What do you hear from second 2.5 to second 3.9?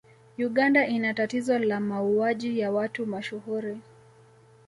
ya watu mashuhuri